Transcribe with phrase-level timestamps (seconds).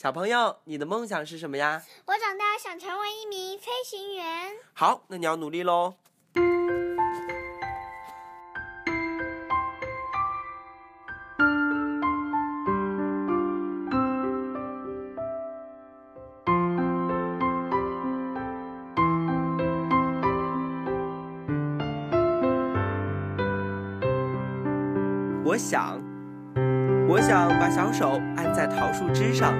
[0.00, 1.82] 小朋友，你的梦想是什么呀？
[2.06, 4.52] 我长大想成为一名飞行员。
[4.72, 5.92] 好，那你要努力喽。
[25.44, 26.00] 我想，
[27.06, 29.52] 我想把小手按在桃树枝上，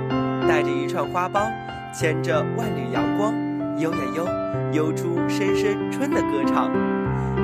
[0.51, 1.49] 带着一串花苞，
[1.93, 3.33] 牵着万缕阳光，
[3.79, 4.27] 悠呀悠，
[4.73, 6.69] 悠出深深春的歌唱。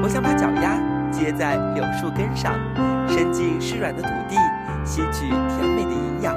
[0.03, 0.77] 我想把脚丫
[1.09, 2.55] 接在柳树根上，
[3.07, 4.35] 伸进湿软的土地，
[4.85, 6.35] 吸取甜美的营养，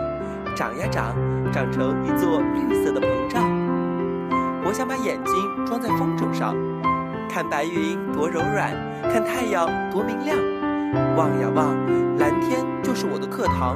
[0.56, 1.16] 长呀长，
[1.52, 3.50] 长成一座绿色的膨胀。
[4.64, 6.56] 我想把眼睛装在风筝上，
[7.28, 8.72] 看白云多柔软，
[9.12, 10.38] 看太阳多明亮。
[11.18, 11.76] 望呀望，
[12.20, 13.76] 蓝天就是我的课堂。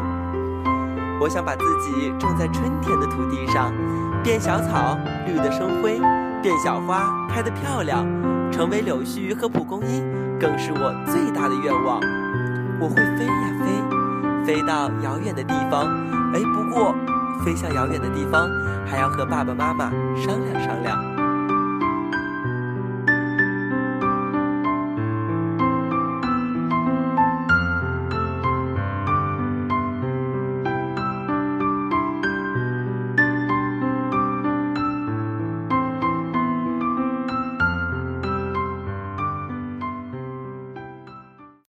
[1.19, 3.71] 我想把自己种在春天的土地上，
[4.23, 5.99] 变小草，绿得生辉；
[6.41, 8.05] 变小花，开得漂亮。
[8.51, 10.03] 成为柳絮和蒲公英，
[10.39, 11.99] 更是我最大的愿望。
[12.79, 15.87] 我会飞呀飞，飞到遥远的地方。
[16.33, 16.93] 哎，不过，
[17.43, 18.47] 飞向遥远的地方，
[18.85, 21.12] 还要和爸爸妈妈商量商量。